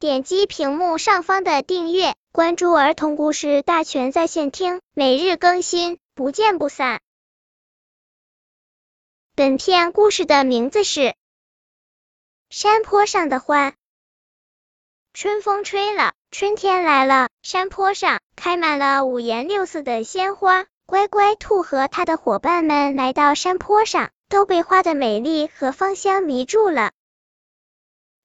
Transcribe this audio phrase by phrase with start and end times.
[0.00, 7.00] 点击屏幕上方的订阅，关注儿童故事大全在线听，每日更新，不见不散。
[9.34, 11.00] 本片故事的名字是
[12.48, 13.70] 《山坡上的花》。
[15.14, 20.66] 春风吹了，春天来了，山坡上开满了五颜六色的鲜花。
[20.86, 26.92] 乖乖兔和他的伙伴们来到山坡上，都被花的美丽和芳香迷住了。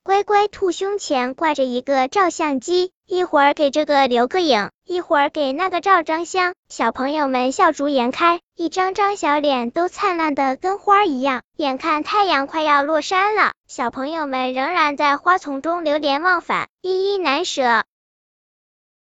[0.06, 6.56] 乖乖兔胸前挂着一个照相机，一会儿给这个留个影，一会儿给那个照张相。
[6.68, 11.42] 小朋友们笑逐颜开，一张张小脸都灿烂的跟花一样。
[11.56, 17.86] 眼看太阳快要落山了，小朋友们仍然在花丛中流连忘返，依依难舍。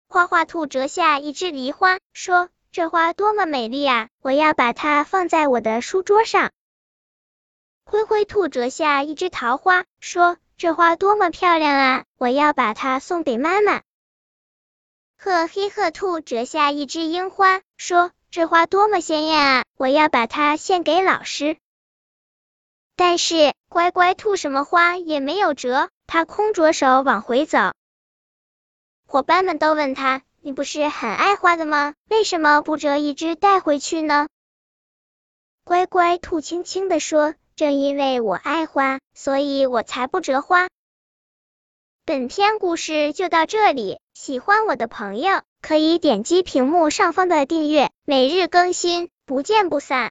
[0.10, 2.50] 花花兔折下一枝梨花，说。
[2.74, 4.08] 这花多么美丽啊！
[4.22, 6.52] 我要把它放在我的书桌上。
[7.84, 12.06] 灰灰兔折下一枝桃花，说：“这花多么漂亮啊！
[12.20, 13.82] 我要把它送给妈妈。”
[15.18, 19.66] 褐黑褐兔折下一枝樱花，说：“这花多么鲜艳啊！
[19.76, 21.58] 我要把它献给老师。”
[22.96, 27.58] 但是乖乖兔什么花也没有折，它空着手往回走。
[29.08, 30.22] 伙伴们都问他。
[30.42, 31.96] 你不是很爱花的吗？
[32.08, 34.28] 为什么不折一只带回去呢？
[35.64, 40.68] 乖乖兔轻轻地说：“正因为我爱花，所以我才不折花。”
[42.08, 50.10] 本篇故事就到这里，喜欢我的朋友可以点击屏幕上方的订阅，每日更新，不见不散。